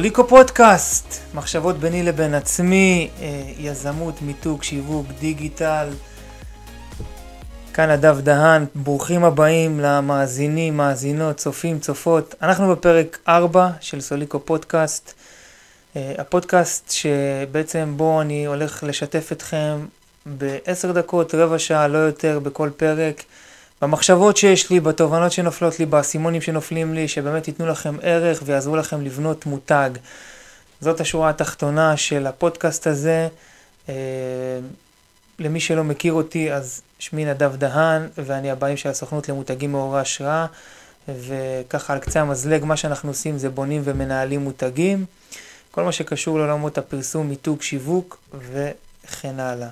סוליקו 0.00 0.28
פודקאסט, 0.28 1.20
מחשבות 1.34 1.76
ביני 1.78 2.02
לבין 2.02 2.34
עצמי, 2.34 3.10
אה, 3.20 3.42
יזמות, 3.58 4.22
מיתוג, 4.22 4.62
שיווק, 4.62 5.06
דיגיטל. 5.20 5.88
כאן 7.74 7.90
נדב 7.90 8.20
דהן, 8.20 8.64
ברוכים 8.74 9.24
הבאים 9.24 9.80
למאזינים, 9.80 10.76
מאזינות, 10.76 11.36
צופים, 11.36 11.78
צופות. 11.78 12.34
אנחנו 12.42 12.72
בפרק 12.72 13.18
4 13.28 13.70
של 13.80 14.00
סוליקו 14.00 14.40
פודקאסט. 14.40 15.12
אה, 15.96 16.14
הפודקאסט 16.18 16.90
שבעצם 16.90 17.94
בו 17.96 18.20
אני 18.20 18.46
הולך 18.46 18.84
לשתף 18.86 19.32
אתכם 19.32 19.78
בעשר 20.26 20.92
דקות, 20.92 21.34
רבע 21.34 21.58
שעה, 21.58 21.88
לא 21.88 21.98
יותר, 21.98 22.38
בכל 22.38 22.70
פרק. 22.76 23.22
במחשבות 23.82 24.36
שיש 24.36 24.70
לי, 24.70 24.80
בתובנות 24.80 25.32
שנופלות 25.32 25.78
לי, 25.78 25.86
באסימונים 25.86 26.40
שנופלים 26.40 26.94
לי, 26.94 27.08
שבאמת 27.08 27.48
ייתנו 27.48 27.66
לכם 27.66 27.96
ערך 28.02 28.42
ויעזרו 28.46 28.76
לכם 28.76 29.00
לבנות 29.00 29.46
מותג. 29.46 29.90
זאת 30.80 31.00
השורה 31.00 31.30
התחתונה 31.30 31.96
של 31.96 32.26
הפודקאסט 32.26 32.86
הזה. 32.86 33.28
אה, 33.88 33.94
למי 35.38 35.60
שלא 35.60 35.84
מכיר 35.84 36.12
אותי, 36.12 36.52
אז 36.52 36.80
שמי 36.98 37.24
נדב 37.24 37.56
דהן, 37.56 38.08
ואני 38.18 38.50
הבאים 38.50 38.76
של 38.76 38.88
הסוכנות 38.88 39.28
למותגים 39.28 39.72
מעוררי 39.72 40.00
השראה, 40.00 40.46
וככה 41.08 41.92
על 41.92 41.98
קצה 41.98 42.20
המזלג, 42.20 42.64
מה 42.64 42.76
שאנחנו 42.76 43.10
עושים 43.10 43.38
זה 43.38 43.50
בונים 43.50 43.82
ומנהלים 43.84 44.40
מותגים. 44.40 45.04
כל 45.70 45.82
מה 45.84 45.92
שקשור 45.92 46.38
לעולמות 46.38 46.78
הפרסום, 46.78 47.28
מיתוג, 47.28 47.62
שיווק 47.62 48.18
וכן 48.52 49.40
הלאה. 49.40 49.68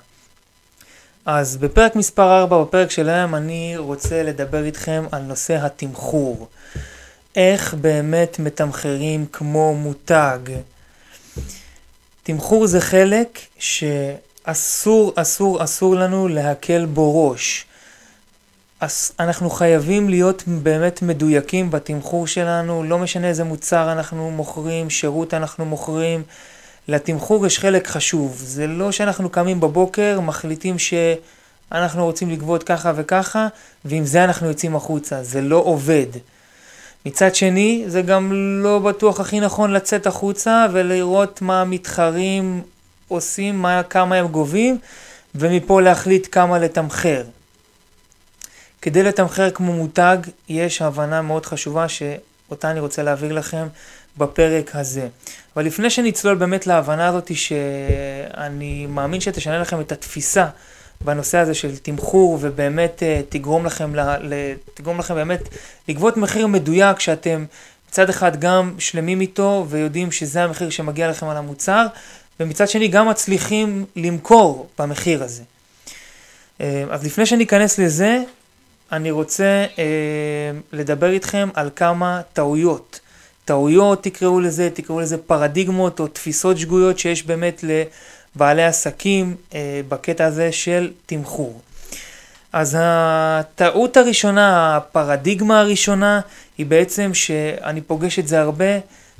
אז 1.30 1.56
בפרק 1.56 1.96
מספר 1.96 2.41
4, 2.41 2.62
בפרק 2.62 2.91
שלהם, 2.91 3.34
אני 3.34 3.74
רוצה 3.77 4.23
לדבר 4.23 4.64
איתכם 4.64 5.05
על 5.12 5.23
נושא 5.23 5.56
התמחור. 5.56 6.48
איך 7.36 7.75
באמת 7.75 8.39
מתמחרים 8.39 9.27
כמו 9.33 9.75
מותג. 9.75 10.39
תמחור 12.22 12.67
זה 12.67 12.80
חלק 12.80 13.39
שאסור, 13.58 15.12
אסור, 15.17 15.64
אסור 15.64 15.94
לנו 15.94 16.28
להקל 16.28 16.86
בו 16.86 17.30
ראש. 17.30 17.64
אנחנו 19.20 19.50
חייבים 19.50 20.08
להיות 20.08 20.42
באמת 20.47 21.02
מדויקים 21.02 21.70
בתמחור 21.70 22.27
שלנו, 22.27 22.83
לא 22.84 22.98
משנה 22.98 23.28
איזה 23.28 23.45
מוצר 23.45 23.92
אנחנו 23.92 24.30
מוכרים, 24.30 24.91
שירות 24.91 25.34
אנחנו 25.34 25.64
מוכרים. 25.64 26.22
לתמחור 26.89 27.47
יש 27.47 27.58
חלק 27.58 27.86
חשוב. 27.86 28.36
זה 28.44 28.67
לא 28.67 28.92
שאנחנו 28.92 29.31
קמים 29.31 29.61
בבוקר, 29.61 30.20
מחליטים 30.20 30.77
שאנחנו 30.78 32.05
רוצים 32.05 32.30
לגבות 32.30 32.62
ככה 32.62 32.92
וככה, 32.97 33.48
ועם 33.84 34.05
זה 34.05 34.25
אנחנו 34.25 34.47
יוצאים 34.47 34.77
החוצה. 34.77 35.22
זה 35.22 35.41
לא 35.41 35.56
עובד. 35.56 36.06
מצד 37.06 37.34
שני, 37.34 37.84
זה 37.86 38.03
גם 38.03 38.33
לא 38.62 38.78
בטוח 38.78 39.20
הכי 39.20 39.41
נכון 39.41 39.72
לצאת 39.72 40.06
החוצה 40.06 40.67
ולראות 40.72 41.42
מה 41.42 41.61
המתחרים 41.61 42.62
עושים, 43.08 43.62
מה, 43.62 43.83
כמה 43.83 44.17
הם 44.17 44.27
גובים, 44.27 44.78
ומפה 45.34 45.80
להחליט 45.80 46.28
כמה 46.33 46.58
לתמחר. 46.58 47.25
כדי 48.83 49.02
לתמחר 49.02 49.50
כמו 49.50 49.73
מותג, 49.73 50.19
יש 50.48 50.83
הבנה 50.83 51.23
מאוד 51.23 51.47
חשובה 51.47 51.86
שאותה 51.89 52.70
אני 52.70 52.80
רוצה 52.80 53.02
להעביר 53.02 53.33
לכם 53.33 53.67
בפרק 54.19 54.77
הזה. 54.77 55.08
אבל 55.56 55.66
לפני 55.66 55.91
שנצלול 55.91 56.34
באמת 56.34 56.66
להבנה 56.66 57.08
הזאת 57.08 57.30
שאני 57.36 58.86
מאמין 58.86 59.20
שתשנה 59.20 59.58
לכם 59.58 59.80
את 59.80 59.92
התפיסה 59.92 60.47
בנושא 61.05 61.38
הזה 61.38 61.55
של 61.55 61.77
תמחור 61.77 62.39
ובאמת 62.41 63.02
uh, 63.02 63.27
תגרום 63.28 63.66
לכם, 63.66 63.92
תגרום 64.74 64.98
לכם 64.98 65.14
באמת 65.14 65.48
לגבות 65.89 66.16
מחיר 66.16 66.46
מדויק 66.46 67.00
שאתם 67.00 67.44
מצד 67.89 68.08
אחד 68.08 68.41
גם 68.41 68.74
שלמים 68.78 69.20
איתו 69.20 69.66
ויודעים 69.68 70.12
שזה 70.12 70.45
המחיר 70.45 70.70
שמגיע 70.70 71.11
לכם 71.11 71.29
על 71.29 71.36
המוצר 71.36 71.86
ומצד 72.40 72.68
שני 72.68 72.89
גם 72.89 73.08
מצליחים 73.08 73.85
למכור 73.96 74.68
במחיר 74.79 75.23
הזה. 75.23 75.42
Uh, 76.58 76.62
אז 76.90 77.05
לפני 77.05 77.27
שאני 77.27 77.45
אכנס 77.45 77.79
לזה, 77.79 78.23
אני 78.92 79.11
רוצה 79.11 79.67
uh, 79.74 79.79
לדבר 80.73 81.11
איתכם 81.11 81.48
על 81.55 81.70
כמה 81.77 82.20
טעויות 82.33 83.00
טעויות 83.48 84.03
תקראו 84.03 84.41
לזה, 84.41 84.70
תקראו 84.75 85.01
לזה 85.01 85.19
פרדיגמות 85.19 86.01
או 86.01 86.07
תפיסות 86.07 86.59
שגויות 86.59 86.98
שיש 86.98 87.23
באמת 87.23 87.64
לבעלי 87.64 88.64
עסקים 88.64 89.36
אה, 89.55 89.81
בקטע 89.89 90.25
הזה 90.25 90.53
של 90.53 90.91
תמחור. 91.07 91.61
אז 92.53 92.77
הטעות 92.81 93.97
הראשונה, 93.97 94.77
הפרדיגמה 94.77 95.61
הראשונה, 95.61 96.20
היא 96.59 96.67
בעצם 96.67 97.14
שאני 97.14 97.81
פוגש 97.81 98.19
את 98.19 98.29
זה 98.29 98.41
הרבה, 98.41 98.79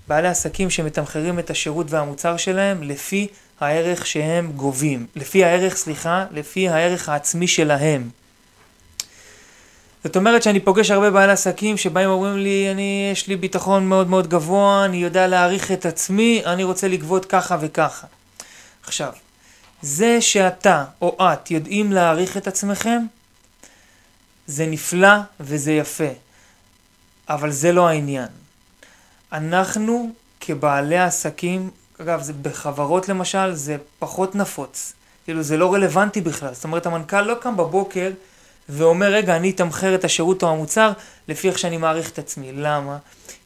בעלי 0.09 0.29
עסקים 0.29 0.71
שמתמחרים 0.71 1.39
את 1.39 1.51
השירות 1.51 1.87
והמוצר 1.91 2.37
שלהם 2.37 2.83
לפי 2.83 3.27
הערך 3.61 4.07
שהם 4.07 4.53
גובים, 4.57 5.07
לפי 5.17 5.45
הערך, 5.45 5.77
סליחה, 5.77 6.25
לפי 6.33 6.69
הערך 6.69 7.09
העצמי 7.09 7.47
שלהם. 7.47 8.09
זאת 10.09 10.17
אומרת 10.17 10.43
שאני 10.43 10.61
פוגש 10.61 10.91
הרבה 10.91 11.11
בעלי 11.11 11.33
עסקים 11.33 11.77
שבאים 11.77 12.11
ואומרים 12.11 12.37
לי, 12.37 12.69
אני, 12.71 13.09
יש 13.13 13.27
לי 13.27 13.37
ביטחון 13.37 13.89
מאוד 13.89 14.09
מאוד 14.11 14.29
גבוה, 14.29 14.85
אני 14.85 14.97
יודע 14.97 15.27
להעריך 15.27 15.73
את 15.73 15.87
עצמי, 15.87 16.43
אני 16.47 16.65
רוצה 16.65 16.89
לגבות 16.89 17.25
ככה 17.25 17.57
וככה. 17.61 18.07
עכשיו, 18.85 19.13
זה 19.83 20.21
שאתה 20.21 20.85
או 21.03 21.17
את 21.21 21.51
יודעים 21.51 21.93
להעריך 21.93 22.37
את 22.37 22.47
עצמכם, 22.47 23.03
זה 24.47 24.67
נפלא 24.67 25.15
וזה 25.41 25.73
יפה, 25.73 26.11
אבל 27.29 27.51
זה 27.51 27.73
לא 27.73 27.89
העניין. 27.89 28.29
אנחנו 29.33 30.11
כבעלי 30.41 30.99
עסקים, 30.99 31.71
אגב, 32.01 32.23
זה 32.23 32.33
בחברות 32.33 33.09
למשל, 33.09 33.55
זה 33.55 33.77
פחות 33.99 34.35
נפוץ. 34.35 34.93
כאילו, 35.25 35.43
זה 35.43 35.57
לא 35.57 35.75
רלוונטי 35.75 36.21
בכלל. 36.21 36.55
זאת 36.55 36.65
אומרת, 36.65 36.87
המנכ"ל 36.87 37.23
לא 37.23 37.35
קם 37.35 37.57
בבוקר 37.57 38.11
ואומר, 38.69 39.07
רגע, 39.07 39.37
אני 39.37 39.51
אתמחר 39.51 39.95
את 39.95 40.05
השירות 40.05 40.43
או 40.43 40.51
המוצר 40.51 40.93
לפי 41.29 41.49
איך 41.49 41.59
שאני 41.59 41.77
מעריך 41.77 42.11
את 42.11 42.19
עצמי. 42.19 42.53
למה? 42.53 42.99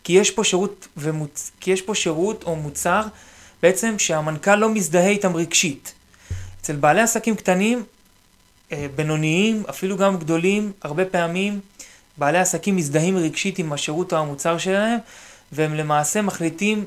כי 0.04 0.12
יש 0.12 0.30
פה 0.30 0.44
שירות, 0.44 0.88
ומוצ... 0.96 1.50
כי 1.60 1.70
יש 1.70 1.82
פה 1.82 1.94
שירות 1.94 2.44
או 2.44 2.56
מוצר 2.56 3.02
בעצם 3.62 3.98
שהמנכ"ל 3.98 4.56
לא 4.56 4.68
מזדהה 4.68 5.08
איתם 5.08 5.36
רגשית. 5.36 5.94
אצל 6.60 6.76
בעלי 6.76 7.00
עסקים 7.00 7.34
קטנים, 7.34 7.84
אה, 8.72 8.86
בינוניים, 8.96 9.62
אפילו 9.70 9.96
גם 9.96 10.18
גדולים, 10.18 10.72
הרבה 10.82 11.04
פעמים 11.04 11.60
בעלי 12.18 12.38
עסקים 12.38 12.76
מזדהים 12.76 13.16
רגשית 13.16 13.58
עם 13.58 13.72
השירות 13.72 14.12
או 14.12 14.18
המוצר 14.18 14.58
שלהם, 14.58 14.98
והם 15.52 15.74
למעשה 15.74 16.22
מחליטים 16.22 16.84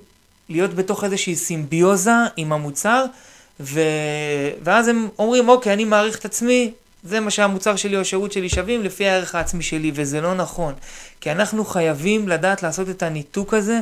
להיות 0.50 0.73
בתוך 0.73 1.03
איזושהי 1.03 1.35
סימביוזה 1.35 2.16
עם 2.38 2.53
המוצר, 2.53 3.06
ו... 3.59 3.81
ואז 4.63 4.88
הם 4.88 5.07
אומרים, 5.19 5.50
אוקיי, 5.50 5.73
אני 5.73 5.85
מעריך 5.85 6.19
את 6.19 6.25
עצמי, 6.25 6.72
זה 7.06 7.20
מה 7.20 7.32
שהמוצר 7.32 7.76
שלי 7.76 7.96
או 7.96 8.02
השירות 8.02 8.32
שלי 8.32 8.50
שווים 8.50 8.84
לפי 8.84 9.08
הערך 9.08 9.36
העצמי 9.36 9.64
שלי, 9.64 9.92
וזה 9.96 10.22
לא 10.22 10.36
נכון. 10.36 10.74
כי 11.22 11.32
אנחנו 11.32 11.66
חייבים 11.66 12.28
לדעת 12.28 12.64
לעשות 12.64 12.90
את 12.90 13.04
הניתוק 13.04 13.54
הזה 13.54 13.80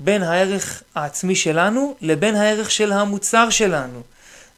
בין 0.00 0.22
הערך 0.22 0.82
העצמי 0.94 1.34
שלנו 1.34 1.94
לבין 2.00 2.36
הערך 2.36 2.70
של 2.70 2.92
המוצר 2.92 3.50
שלנו. 3.50 4.02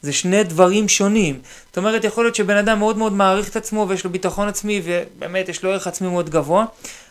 זה 0.01 0.13
שני 0.13 0.43
דברים 0.43 0.87
שונים. 0.89 1.39
זאת 1.67 1.77
אומרת, 1.77 2.03
יכול 2.03 2.25
להיות 2.25 2.35
שבן 2.35 2.57
אדם 2.57 2.79
מאוד 2.79 2.97
מאוד 2.97 3.13
מעריך 3.13 3.49
את 3.49 3.55
עצמו 3.55 3.85
ויש 3.89 4.03
לו 4.03 4.09
ביטחון 4.09 4.47
עצמי 4.47 4.81
ובאמת 4.83 5.49
יש 5.49 5.63
לו 5.63 5.71
ערך 5.71 5.87
עצמי 5.87 6.07
מאוד 6.07 6.29
גבוה, 6.29 6.65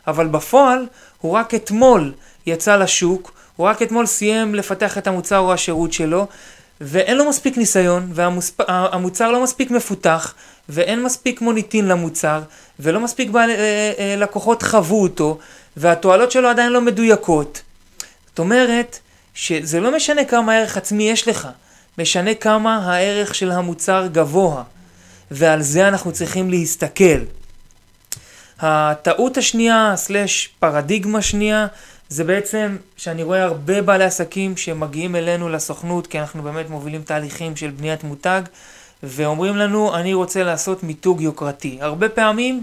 אבל 0.07 0.27
בפועל 0.27 0.87
הוא 1.21 1.33
רק 1.33 1.55
אתמול 1.55 2.13
יצא 2.47 2.77
לשוק, 2.77 3.33
הוא 3.57 3.67
רק 3.67 3.83
אתמול 3.83 4.07
סיים 4.07 4.55
לפתח 4.55 4.99
את 4.99 5.07
המוצר 5.07 5.39
או 5.39 5.53
השירות 5.53 5.93
שלו, 5.93 6.27
ואין 6.81 7.17
לו 7.17 7.29
מספיק 7.29 7.57
ניסיון, 7.57 8.11
והמוצר 8.15 9.33
לא 9.33 9.43
מספיק 9.43 9.71
מפותח, 9.71 10.35
ואין 10.69 11.03
מספיק 11.03 11.41
מוניטין 11.41 11.89
למוצר, 11.89 12.43
ולא 12.81 13.01
מספיק 13.01 13.31
בעל, 13.31 13.51
אה, 13.51 13.93
אה, 13.99 14.15
לקוחות 14.17 14.63
חוו 14.63 15.03
אותו, 15.03 15.39
והתועלות 15.77 16.31
שלו 16.31 16.49
עדיין 16.49 16.73
לא 16.73 16.81
מדויקות. 16.81 17.63
זאת 18.29 18.39
אומרת, 18.39 18.99
שזה 19.35 19.81
לא 19.81 19.97
משנה 19.97 20.25
כמה 20.25 20.57
ערך 20.57 20.77
עצמי 20.77 21.11
יש 21.11 21.29
לך, 21.29 21.49
משנה 21.99 22.35
כמה 22.35 22.77
הערך 22.77 23.35
של 23.35 23.51
המוצר 23.51 24.07
גבוה, 24.13 24.63
ועל 25.31 25.63
זה 25.63 25.89
אנחנו 25.89 26.13
צריכים 26.13 26.51
להסתכל. 26.51 27.19
הטעות 28.61 29.37
השנייה, 29.37 29.93
סלש 29.97 30.49
פרדיגמה 30.59 31.23
שנייה, 31.23 31.67
זה 32.09 32.25
בעצם 32.25 32.77
שאני 32.97 33.23
רואה 33.23 33.43
הרבה 33.43 33.83
בעלי 33.83 34.05
עסקים 34.05 34.57
שמגיעים 34.57 35.17
אלינו 35.17 35.49
לסוכנות, 35.49 36.07
כי 36.07 36.21
אנחנו 36.21 36.43
באמת 36.43 36.71
מובילים 36.71 37.03
תהליכים 37.03 37.57
של 37.57 37.71
בניית 37.71 38.05
מותג, 38.05 38.43
ואומרים 39.03 39.57
לנו, 39.57 39.97
אני 39.97 40.15
רוצה 40.15 40.43
לעשות 40.43 40.83
מיתוג 40.83 41.21
יוקרתי. 41.21 41.79
הרבה 41.81 42.09
פעמים 42.09 42.63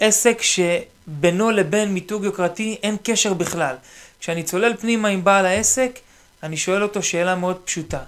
עסק 0.00 0.38
שבינו 0.42 1.50
לבין 1.50 1.94
מיתוג 1.94 2.24
יוקרתי 2.24 2.78
אין 2.82 2.96
קשר 3.02 3.34
בכלל. 3.34 3.76
כשאני 4.20 4.42
צולל 4.42 4.76
פנימה 4.76 5.08
עם 5.08 5.24
בעל 5.24 5.46
העסק, 5.46 5.98
אני 6.42 6.56
שואל 6.56 6.82
אותו 6.82 7.02
שאלה 7.02 7.34
מאוד 7.34 7.56
פשוטה. 7.64 8.00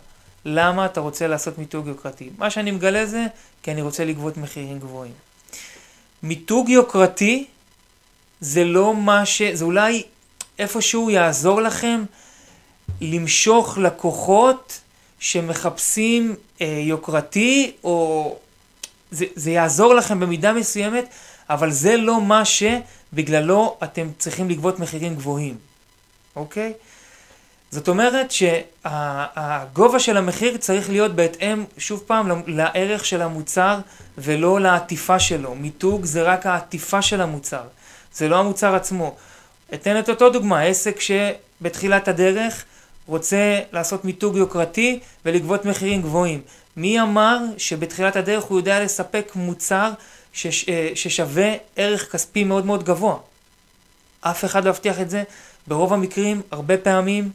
למה 0.45 0.87
אתה 0.87 1.01
רוצה 1.01 1.27
לעשות 1.27 1.59
מיתוג 1.59 1.87
יוקרתי? 1.87 2.31
מה 2.39 2.51
שאני 2.51 2.71
מגלה 2.71 3.07
זה 3.07 3.27
כי 3.63 3.71
אני 3.71 3.83
רוצה 3.83 4.05
לגבות 4.05 4.37
מחירים 4.37 4.79
גבוהים. 4.79 5.13
מיתוג 6.23 6.69
יוקרתי 6.69 7.47
זה 8.41 8.65
לא 8.65 8.95
מה 8.95 9.27
ש... 9.27 9.43
זה 9.43 9.65
אולי 9.65 10.03
איפשהו 10.61 11.11
יעזור 11.11 11.61
לכם 11.61 12.05
למשוך 13.01 13.79
לקוחות 13.79 14.81
שמחפשים 15.19 16.35
אה, 16.61 16.81
יוקרתי, 16.85 17.73
או 17.85 18.37
זה, 19.11 19.25
זה 19.35 19.51
יעזור 19.51 19.95
לכם 19.95 20.21
במידה 20.21 20.53
מסוימת, 20.53 21.09
אבל 21.51 21.71
זה 21.71 21.97
לא 21.97 22.21
מה 22.21 22.43
שבגללו 22.45 23.77
אתם 23.83 24.09
צריכים 24.19 24.51
לגבות 24.51 24.81
מחירים 24.81 25.15
גבוהים, 25.15 25.57
אוקיי? 26.37 26.73
זאת 27.71 27.89
אומרת 27.89 28.31
שהגובה 28.31 29.99
של 29.99 30.17
המחיר 30.17 30.57
צריך 30.57 30.91
להיות 30.91 31.15
בהתאם, 31.15 31.65
שוב 31.79 32.03
פעם, 32.07 32.43
לערך 32.47 33.05
של 33.05 33.23
המוצר 33.23 33.79
ולא 34.19 34.61
לעטיפה 34.61 35.19
שלו. 35.19 35.55
מיתוג 35.55 36.05
זה 36.05 36.23
רק 36.23 36.47
העטיפה 36.47 37.03
של 37.03 37.21
המוצר, 37.21 37.63
זה 38.15 38.29
לא 38.29 38.39
המוצר 38.39 38.75
עצמו. 38.75 39.17
אתן 39.75 39.99
את 39.99 40.09
אותו 40.09 40.31
דוגמה, 40.31 40.63
עסק 40.63 41.01
שבתחילת 41.01 42.09
הדרך 42.09 42.65
רוצה 43.07 43.61
לעשות 43.73 44.05
מיתוג 44.05 44.37
יוקרתי 44.37 45.01
ולגבות 45.25 45.65
מחירים 45.65 46.03
גבוהים. 46.03 46.41
מי 46.77 47.01
אמר 47.01 47.39
שבתחילת 47.59 48.17
הדרך 48.17 48.45
הוא 48.45 48.59
יודע 48.59 48.85
לספק 48.85 49.33
מוצר 49.35 49.93
שש, 50.33 50.69
אה, 50.69 50.91
ששווה 50.95 51.53
ערך 51.77 52.13
כספי 52.13 52.45
מאוד 52.45 52.67
מאוד 52.67 52.85
גבוה? 52.85 53.17
אף 54.21 54.45
אחד 54.45 54.65
לא 54.65 54.71
יבטיח 54.71 55.01
את 55.01 55.11
זה. 55.11 55.23
ברוב 55.67 55.93
המקרים, 55.93 56.43
הרבה 56.51 56.77
פעמים, 56.77 57.31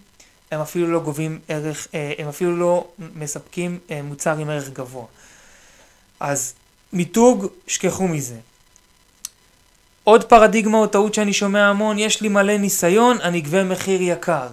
הם 0.51 0.61
אפילו 0.61 0.87
לא 0.87 0.99
גובים 0.99 1.39
ערך, 1.47 1.87
אה, 1.93 2.13
הם 2.17 2.27
אפילו 2.27 2.57
לא 2.57 2.87
מספקים 3.15 3.79
אה, 3.91 4.01
מוצר 4.01 4.37
עם 4.37 4.49
ערך 4.49 4.69
גבוה. 4.69 5.05
אז 6.19 6.53
מיתוג, 6.93 7.47
שכחו 7.67 8.07
מזה. 8.07 8.35
עוד 10.05 10.23
פרדיגמה 10.23 10.77
או 10.77 10.87
טעות 10.87 11.13
שאני 11.13 11.33
שומע 11.33 11.65
המון, 11.65 11.99
יש 11.99 12.21
לי 12.21 12.29
מלא 12.29 12.57
ניסיון, 12.57 13.21
אני 13.21 13.39
אגבה 13.39 13.63
מחיר 13.63 14.01
יקר. 14.01 14.47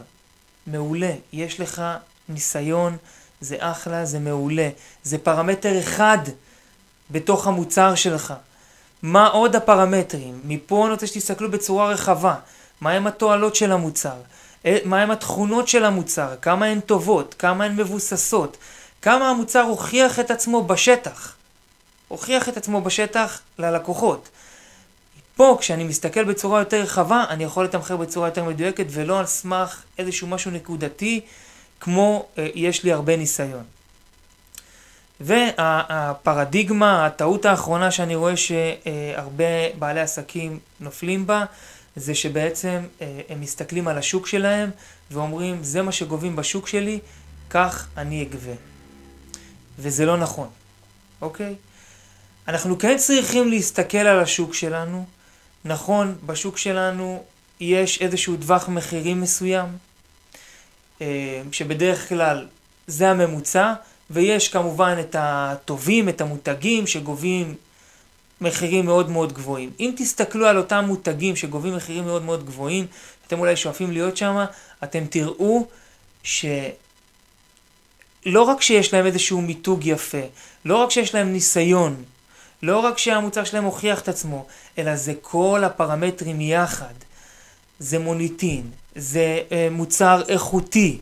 מעולה, 0.66 1.12
יש 1.32 1.60
לך 1.60 1.82
ניסיון, 2.28 2.96
זה 3.40 3.56
אחלה, 3.58 4.04
זה 4.04 4.18
מעולה. 4.18 4.68
זה 5.02 5.18
פרמטר 5.18 5.78
אחד 5.78 6.18
בתוך 7.10 7.46
המוצר 7.46 7.94
שלך. 7.94 8.34
מה 9.02 9.26
עוד 9.26 9.56
הפרמטרים? 9.56 10.40
מפה 10.44 10.84
אני 10.84 10.92
רוצה 10.92 11.06
שתסתכלו 11.06 11.50
בצורה 11.50 11.88
רחבה. 11.88 12.34
מהם 12.80 13.06
התועלות 13.06 13.54
של 13.54 13.72
המוצר? 13.72 14.16
אה, 14.66 14.78
מהם 14.84 15.10
התכונות 15.10 15.68
של 15.68 15.84
המוצר? 15.84 16.34
כמה 16.42 16.66
הן 16.66 16.80
טובות? 16.80 17.34
כמה 17.38 17.64
הן 17.64 17.76
מבוססות? 17.76 18.56
כמה 19.02 19.30
המוצר 19.30 19.62
הוכיח 19.62 20.20
את 20.20 20.30
עצמו 20.30 20.64
בשטח? 20.64 21.34
הוכיח 22.08 22.48
את 22.48 22.56
עצמו 22.56 22.80
בשטח 22.80 23.40
ללקוחות. 23.58 24.28
פה, 25.36 25.56
כשאני 25.60 25.84
מסתכל 25.84 26.24
בצורה 26.24 26.58
יותר 26.58 26.82
רחבה, 26.82 27.24
אני 27.28 27.44
יכול 27.44 27.64
לתמחר 27.64 27.96
בצורה 27.96 28.28
יותר 28.28 28.44
מדויקת 28.44 28.86
ולא 28.90 29.18
על 29.18 29.26
סמך 29.26 29.82
איזשהו 29.98 30.28
משהו 30.28 30.50
נקודתי, 30.50 31.20
כמו 31.80 32.26
אה, 32.38 32.48
יש 32.54 32.84
לי 32.84 32.92
הרבה 32.92 33.16
ניסיון. 33.16 33.64
והפרדיגמה, 35.20 37.06
הטעות 37.06 37.44
האחרונה 37.44 37.90
שאני 37.90 38.14
רואה 38.14 38.34
שהרבה 38.36 39.44
בעלי 39.78 40.00
עסקים 40.00 40.58
נופלים 40.80 41.26
בה, 41.26 41.44
זה 41.96 42.14
שבעצם 42.14 42.80
אה, 43.00 43.20
הם 43.28 43.40
מסתכלים 43.40 43.88
על 43.88 43.98
השוק 43.98 44.26
שלהם 44.26 44.70
ואומרים, 45.10 45.62
זה 45.62 45.82
מה 45.82 45.92
שגובים 45.92 46.36
בשוק 46.36 46.68
שלי, 46.68 46.98
כך 47.50 47.86
אני 47.96 48.22
אגבה. 48.22 48.52
וזה 49.78 50.06
לא 50.06 50.16
נכון, 50.16 50.48
אוקיי? 51.20 51.54
אנחנו 52.48 52.78
כן 52.78 52.96
צריכים 52.96 53.48
להסתכל 53.48 53.98
על 53.98 54.20
השוק 54.20 54.54
שלנו. 54.54 55.04
נכון, 55.64 56.14
בשוק 56.26 56.58
שלנו 56.58 57.24
יש 57.60 58.02
איזשהו 58.02 58.36
טווח 58.36 58.68
מחירים 58.68 59.20
מסוים, 59.20 59.66
אה, 61.00 61.42
שבדרך 61.52 62.08
כלל 62.08 62.46
זה 62.86 63.10
הממוצע, 63.10 63.72
ויש 64.10 64.48
כמובן 64.48 64.96
את 65.00 65.16
הטובים, 65.18 66.08
את 66.08 66.20
המותגים 66.20 66.86
שגובים 66.86 67.54
מחירים 68.40 68.84
מאוד 68.86 69.10
מאוד 69.10 69.32
גבוהים. 69.32 69.70
אם 69.80 69.92
תסתכלו 69.96 70.46
על 70.46 70.58
אותם 70.58 70.84
מותגים 70.88 71.36
שגובים 71.36 71.76
מחירים 71.76 72.04
מאוד 72.04 72.22
מאוד 72.22 72.46
גבוהים, 72.46 72.86
אתם 73.26 73.38
אולי 73.38 73.56
שואפים 73.56 73.90
להיות 73.90 74.16
שם, 74.16 74.44
אתם 74.84 75.04
תראו 75.10 75.66
שלא 76.22 76.52
רק 78.24 78.62
שיש 78.62 78.94
להם 78.94 79.06
איזשהו 79.06 79.40
מיתוג 79.40 79.86
יפה, 79.86 80.22
לא 80.64 80.76
רק 80.76 80.90
שיש 80.90 81.14
להם 81.14 81.32
ניסיון, 81.32 82.04
לא 82.62 82.78
רק 82.78 82.98
שהמוצר 82.98 83.44
שלהם 83.44 83.64
הוכיח 83.64 84.00
את 84.00 84.08
עצמו, 84.08 84.46
אלא 84.78 84.96
זה 84.96 85.12
כל 85.20 85.64
הפרמטרים 85.64 86.40
יחד. 86.40 86.94
זה 87.78 87.98
מוניטין, 87.98 88.70
זה 88.96 89.40
אה, 89.52 89.68
מוצר 89.70 90.22
איכותי, 90.28 90.98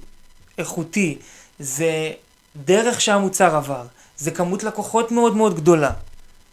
איכותי, 0.58 1.18
זה 1.58 2.12
דרך 2.56 3.00
שהמוצר 3.00 3.56
עבר, 3.56 3.86
זה 4.16 4.30
כמות 4.30 4.64
לקוחות 4.64 5.12
מאוד 5.12 5.36
מאוד 5.36 5.56
גדולה. 5.56 5.92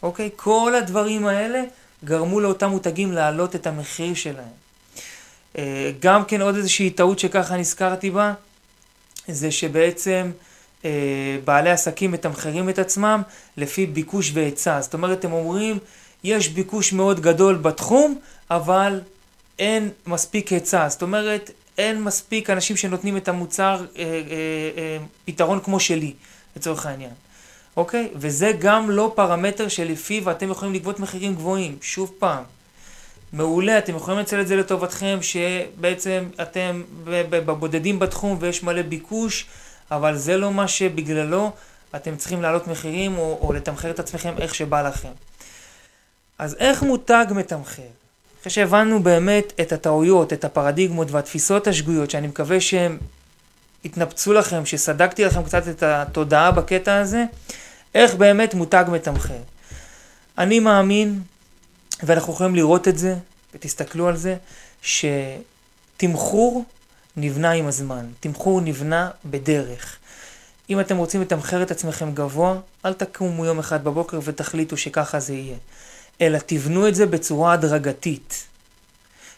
אוקיי? 0.03 0.29
כל 0.35 0.73
הדברים 0.75 1.27
האלה 1.27 1.63
גרמו 2.05 2.39
לאותם 2.39 2.69
מותגים 2.69 3.11
להעלות 3.11 3.55
את 3.55 3.67
המחיר 3.67 4.13
שלהם. 4.13 4.45
אה, 5.57 5.91
גם 5.99 6.25
כן 6.25 6.41
עוד 6.41 6.55
איזושהי 6.55 6.89
טעות 6.89 7.19
שככה 7.19 7.57
נזכרתי 7.57 8.11
בה, 8.11 8.33
זה 9.27 9.51
שבעצם 9.51 10.31
בעלי 11.45 11.69
עסקים 11.69 12.11
מתמחרים 12.11 12.69
את 12.69 12.79
עצמם 12.79 13.21
לפי 13.57 13.85
ביקוש 13.85 14.31
והיצע. 14.33 14.81
זאת 14.81 14.93
אומרת, 14.93 15.25
הם 15.25 15.33
אומרים, 15.33 15.77
יש 16.23 16.49
ביקוש 16.49 16.93
מאוד 16.93 17.19
גדול 17.19 17.55
בתחום, 17.55 18.19
אבל 18.51 19.01
אין 19.59 19.89
מספיק 20.07 20.47
היצע. 20.47 20.89
זאת 20.89 21.01
אומרת, 21.01 21.51
אין 21.77 22.03
מספיק 22.03 22.49
אנשים 22.49 22.77
שנותנים 22.77 23.17
את 23.17 23.27
המוצר 23.27 23.85
אה, 23.97 24.03
אה, 24.03 24.11
אה, 24.77 24.97
פתרון 25.25 25.59
כמו 25.59 25.79
שלי, 25.79 26.13
לצורך 26.55 26.85
העניין. 26.85 27.11
אוקיי? 27.77 28.09
וזה 28.15 28.51
גם 28.59 28.91
לא 28.91 29.11
פרמטר 29.15 29.67
שלפיו 29.67 30.31
אתם 30.31 30.49
יכולים 30.49 30.73
לגבות 30.73 30.99
מחירים 30.99 31.35
גבוהים. 31.35 31.77
שוב 31.81 32.11
פעם, 32.19 32.43
מעולה, 33.33 33.77
אתם 33.77 33.95
יכולים 33.95 34.19
לנצל 34.19 34.41
את 34.41 34.47
זה 34.47 34.55
לטובתכם, 34.55 35.19
שבעצם 35.21 36.23
אתם 36.41 36.83
בבודדים 37.05 37.99
בתחום 37.99 38.37
ויש 38.39 38.63
מלא 38.63 38.81
ביקוש, 38.81 39.45
אבל 39.91 40.17
זה 40.17 40.37
לא 40.37 40.51
מה 40.51 40.67
שבגללו 40.67 41.51
אתם 41.95 42.15
צריכים 42.15 42.41
להעלות 42.41 42.67
מחירים 42.67 43.17
או, 43.17 43.39
או 43.41 43.53
לתמחר 43.53 43.91
את 43.91 43.99
עצמכם 43.99 44.33
איך 44.37 44.55
שבא 44.55 44.81
לכם. 44.87 45.11
אז 46.39 46.55
איך 46.59 46.83
מותג 46.83 47.25
מתמחר? 47.31 47.81
אחרי 48.41 48.51
שהבנו 48.51 49.03
באמת 49.03 49.53
את 49.61 49.71
הטעויות, 49.71 50.33
את 50.33 50.45
הפרדיגמות 50.45 51.11
והתפיסות 51.11 51.67
השגויות, 51.67 52.11
שאני 52.11 52.27
מקווה 52.27 52.61
שהם 52.61 52.97
התנפצו 53.85 54.33
לכם, 54.33 54.65
שסדקתי 54.65 55.25
לכם 55.25 55.43
קצת 55.43 55.67
את 55.67 55.83
התודעה 55.83 56.51
בקטע 56.51 56.97
הזה, 56.97 57.25
איך 57.95 58.15
באמת 58.15 58.53
מותג 58.53 58.85
מתמחר. 58.87 59.39
אני 60.37 60.59
מאמין, 60.59 61.21
ואנחנו 62.03 62.33
יכולים 62.33 62.55
לראות 62.55 62.87
את 62.87 62.97
זה, 62.97 63.15
ותסתכלו 63.53 64.07
על 64.07 64.17
זה, 64.17 64.35
שתמחור 64.81 66.65
נבנה 67.17 67.51
עם 67.51 67.67
הזמן. 67.67 68.05
תמחור 68.19 68.61
נבנה 68.61 69.09
בדרך. 69.25 69.97
אם 70.69 70.79
אתם 70.79 70.97
רוצים 70.97 71.21
לתמחר 71.21 71.63
את 71.63 71.71
עצמכם 71.71 72.11
גבוה, 72.13 72.59
אל 72.85 72.93
תקומו 72.93 73.45
יום 73.45 73.59
אחד 73.59 73.83
בבוקר 73.83 74.19
ותחליטו 74.23 74.77
שככה 74.77 75.19
זה 75.19 75.33
יהיה. 75.33 75.57
אלא 76.21 76.39
תבנו 76.45 76.87
את 76.87 76.95
זה 76.95 77.05
בצורה 77.05 77.53
הדרגתית. 77.53 78.43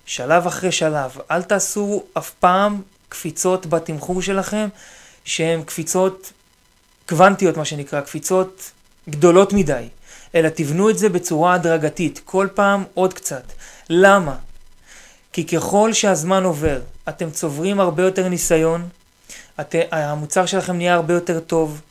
שלב 0.05 0.48
אחרי 0.48 0.71
שלב. 0.71 1.17
אל 1.31 1.43
תעשו 1.43 2.03
אף 2.13 2.31
פעם 2.39 2.81
קפיצות 3.09 3.65
בתמחור 3.65 4.21
שלכם 4.21 4.67
שהן 5.25 5.63
קפיצות 5.63 6.31
קוונטיות 7.09 7.57
מה 7.57 7.65
שנקרא, 7.65 8.01
קפיצות 8.01 8.71
גדולות 9.09 9.53
מדי, 9.53 9.88
אלא 10.36 10.50
תבנו 10.50 10.89
את 10.89 10.98
זה 10.98 11.09
בצורה 11.09 11.53
הדרגתית, 11.53 12.21
כל 12.25 12.48
פעם 12.53 12.83
עוד 12.93 13.13
קצת. 13.13 13.43
למה? 13.89 14.36
כי 15.39 15.58
ככל 15.58 15.93
שהזמן 15.93 16.43
עובר, 16.43 16.79
אתם 17.10 17.31
צוברים 17.31 17.79
הרבה 17.79 18.03
יותר 18.03 18.27
ניסיון, 18.27 18.89
את, 19.62 19.75
המוצר 19.91 20.46
שלכם 20.46 20.77
נהיה 20.77 20.93
הרבה 20.93 21.13
יותר 21.13 21.39
טוב, 21.39 21.81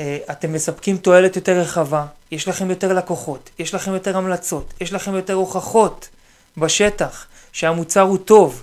אה, 0.00 0.18
אתם 0.30 0.52
מספקים 0.52 0.96
תועלת 0.96 1.36
יותר 1.36 1.60
רחבה, 1.60 2.06
יש 2.30 2.48
לכם 2.48 2.70
יותר 2.70 2.92
לקוחות, 2.92 3.50
יש 3.58 3.74
לכם 3.74 3.94
יותר 3.94 4.16
המלצות, 4.16 4.74
יש 4.80 4.92
לכם 4.92 5.14
יותר 5.14 5.32
הוכחות 5.32 6.08
בשטח 6.56 7.26
שהמוצר 7.52 8.00
הוא 8.00 8.18
טוב. 8.18 8.62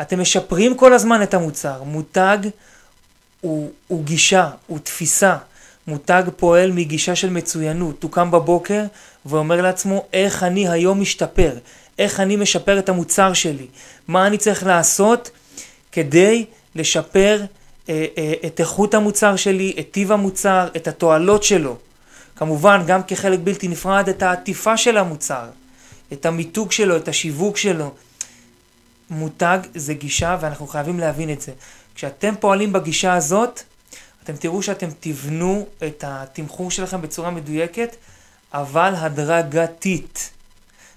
אתם 0.00 0.20
משפרים 0.20 0.76
כל 0.76 0.92
הזמן 0.92 1.22
את 1.22 1.34
המוצר. 1.34 1.82
מותג 1.82 2.38
הוא, 3.40 3.70
הוא 3.88 4.04
גישה, 4.04 4.50
הוא 4.66 4.78
תפיסה. 4.78 5.36
מותג 5.86 6.22
פועל 6.36 6.72
מגישה 6.72 7.16
של 7.16 7.30
מצוינות. 7.30 8.02
הוא 8.02 8.10
קם 8.10 8.30
בבוקר 8.30 8.84
ואומר 9.26 9.62
לעצמו 9.62 10.04
איך 10.12 10.42
אני 10.42 10.68
היום 10.68 11.00
משתפר, 11.00 11.52
איך 11.98 12.20
אני 12.20 12.36
משפר 12.36 12.78
את 12.78 12.88
המוצר 12.88 13.32
שלי, 13.32 13.66
מה 14.08 14.26
אני 14.26 14.38
צריך 14.38 14.66
לעשות 14.66 15.30
כדי 15.92 16.44
לשפר 16.74 17.40
אה, 17.88 18.06
אה, 18.18 18.32
את 18.46 18.60
איכות 18.60 18.94
המוצר 18.94 19.36
שלי, 19.36 19.74
את 19.78 19.88
טיב 19.90 20.12
המוצר, 20.12 20.68
את 20.76 20.88
התועלות 20.88 21.42
שלו. 21.42 21.76
כמובן, 22.36 22.82
גם 22.86 23.02
כחלק 23.02 23.38
בלתי 23.44 23.68
נפרד, 23.68 24.08
את 24.08 24.22
העטיפה 24.22 24.76
של 24.76 24.96
המוצר, 24.96 25.44
את 26.12 26.26
המיתוג 26.26 26.72
שלו, 26.72 26.96
את 26.96 27.08
השיווק 27.08 27.56
שלו. 27.56 27.94
מותג 29.10 29.58
זה 29.74 29.94
גישה 29.94 30.38
ואנחנו 30.40 30.66
חייבים 30.66 31.00
להבין 31.00 31.32
את 31.32 31.40
זה. 31.40 31.52
כשאתם 31.94 32.34
פועלים 32.40 32.72
בגישה 32.72 33.14
הזאת, 33.14 33.62
אתם 34.24 34.36
תראו 34.36 34.62
שאתם 34.62 34.88
תבנו 35.00 35.66
את 35.86 36.04
התמחור 36.06 36.70
שלכם 36.70 37.02
בצורה 37.02 37.30
מדויקת, 37.30 37.96
אבל 38.54 38.94
הדרגתית. 38.96 40.30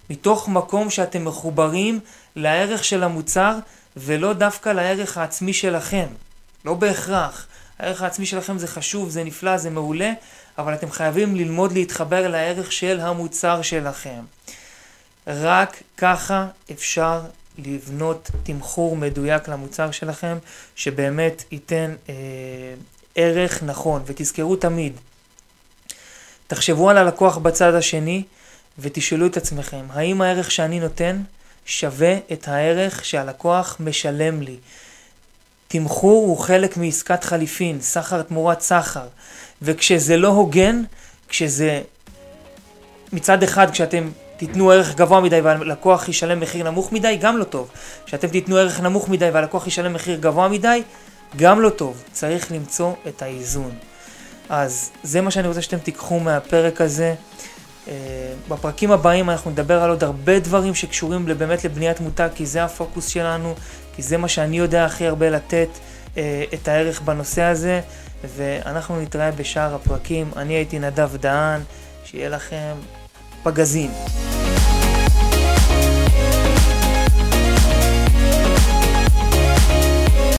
מתוך 0.10 0.50
מקום 0.50 0.90
שאתם 0.90 1.26
מחוברים 1.26 2.00
לערך 2.36 2.84
של 2.84 3.04
המוצר 3.04 3.58
ולא 3.98 4.34
דווקא 4.34 4.70
לערך 4.70 5.18
העצמי 5.18 5.54
שלכם. 5.54 6.08
לא 6.66 6.74
בהכרח. 6.74 7.48
הערך 7.80 8.02
העצמי 8.02 8.26
שלכם 8.26 8.58
זה 8.58 8.68
חשוב, 8.68 9.10
זה 9.10 9.24
נפלא, 9.24 9.58
זה 9.58 9.70
מעולה, 9.70 10.14
אבל 10.58 10.74
אתם 10.74 10.92
חייבים 10.92 11.36
ללמוד 11.36 11.72
להתחבר 11.72 12.28
לערך 12.28 12.72
של 12.72 13.00
המוצר 13.00 13.62
שלכם. 13.62 14.20
רק 15.28 15.84
ככה 15.98 16.48
אפשר 16.72 17.22
לבנות 17.58 18.32
תמחור 18.44 18.96
מדויק 18.96 19.48
למוצר 19.48 19.92
שלכם, 19.92 20.38
שבאמת 20.76 21.44
ייתן 21.52 21.96
אה, 22.10 22.14
ערך 23.16 23.64
נכון. 23.64 24.02
ותזכרו 24.06 24.56
תמיד, 24.56 24.94
תחשבו 26.48 26.90
על 26.90 26.98
הלקוח 26.98 27.38
בצד 27.38 27.74
השני 27.74 28.24
ותשאלו 28.80 29.26
את 29.26 29.38
עצמכם, 29.38 29.86
האם 29.90 30.22
הערך 30.22 30.52
שאני 30.52 30.80
נותן 30.80 31.22
שווה 31.66 32.16
את 32.34 32.48
הערך 32.48 33.06
שהלקוח 33.06 33.78
משלם 33.80 34.42
לי? 34.42 34.56
תמחור 35.68 36.26
הוא 36.28 36.38
חלק 36.38 36.78
מעסקת 36.78 37.24
חליפין, 37.24 37.82
סחר 37.82 38.22
תמורת 38.22 38.62
סחר. 38.62 39.08
וכשזה 39.62 40.18
לא 40.18 40.28
הוגן, 40.28 40.84
כשזה 41.30 41.82
מצד 43.14 43.44
אחד, 43.44 43.72
כשאתם 43.72 44.10
תיתנו 44.38 44.72
ערך 44.72 44.96
גבוה 44.96 45.22
מדי 45.22 45.42
והלקוח 45.42 46.10
ישלם 46.10 46.40
מחיר 46.40 46.64
נמוך 46.64 46.92
מדי, 46.92 47.18
גם 47.22 47.38
לא 47.38 47.44
טוב. 47.44 47.72
כשאתם 48.06 48.28
תיתנו 48.28 48.58
ערך 48.58 48.80
נמוך 48.80 49.10
מדי 49.10 49.30
והלקוח 49.30 49.68
ישלם 49.68 49.94
מחיר 49.94 50.20
גבוה 50.20 50.48
מדי, 50.48 50.84
גם 51.36 51.62
לא 51.62 51.70
טוב. 51.70 52.04
צריך 52.12 52.52
למצוא 52.52 52.94
את 53.08 53.22
האיזון. 53.22 53.72
אז 54.50 54.92
זה 55.04 55.22
מה 55.22 55.32
שאני 55.32 55.48
רוצה 55.48 55.62
שאתם 55.62 55.78
תיקחו 55.78 56.20
מהפרק 56.20 56.82
הזה. 56.82 57.16
אה, 57.88 57.94
בפרקים 58.50 58.92
הבאים 58.92 59.30
אנחנו 59.30 59.52
נדבר 59.52 59.84
על 59.84 59.90
עוד 59.90 60.04
הרבה 60.04 60.40
דברים 60.40 60.76
שקשורים 60.76 61.26
באמת 61.26 61.66
לבניית 61.66 62.00
מותג, 62.00 62.30
כי 62.36 62.46
זה 62.46 62.64
הפוקוס 62.64 63.08
שלנו, 63.08 63.56
כי 63.96 64.02
זה 64.02 64.18
מה 64.18 64.28
שאני 64.28 64.58
יודע 64.58 64.86
הכי 64.86 65.08
הרבה 65.08 65.30
לתת 65.30 65.70
אה, 66.18 66.44
את 66.54 66.68
הערך 66.68 67.02
בנושא 67.02 67.42
הזה, 67.42 67.82
ואנחנו 68.38 69.02
נתראה 69.02 69.32
בשאר 69.32 69.76
הפרקים. 69.76 70.32
אני 70.36 70.54
הייתי 70.54 70.80
נדב 70.80 71.16
דהן, 71.16 71.62
שיהיה 72.06 72.30
לכם 72.30 72.74
פגזים. 73.44 73.92